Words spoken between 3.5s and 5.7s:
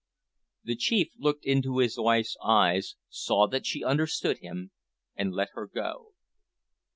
she understood him, and let her